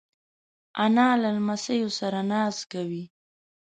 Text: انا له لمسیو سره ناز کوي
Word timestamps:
انا 0.83 1.07
له 1.21 1.29
لمسیو 1.35 1.89
سره 1.99 2.19
ناز 2.31 2.57
کوي 2.71 3.03